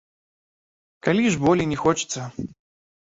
[1.07, 2.21] Калі ж болей не хочацца.